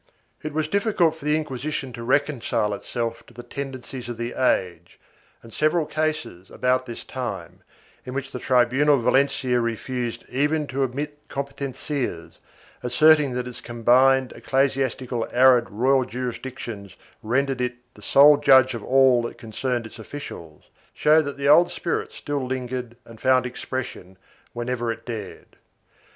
[0.41, 4.33] 3 It was difficult for the Inquisition to reconcile itself to the tendencies of the
[4.33, 4.99] age
[5.43, 7.61] and several cases, about this time,
[8.03, 12.39] in which the tribunal of Valencia refused even to admit competencias,
[12.81, 19.21] asserting that its combined ecclesiastical arid royal jurisdictions rendered it the sole judge of all
[19.21, 24.17] that concerned its officials, show that the old spirit still lingered and found expression
[24.51, 25.57] whenever it dared.